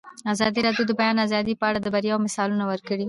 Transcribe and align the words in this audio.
ازادي 0.33 0.59
راډیو 0.67 0.83
د 0.87 0.89
د 0.95 0.97
بیان 0.99 1.17
آزادي 1.25 1.53
په 1.57 1.65
اړه 1.69 1.79
د 1.81 1.87
بریاوو 1.93 2.23
مثالونه 2.25 2.63
ورکړي. 2.67 2.99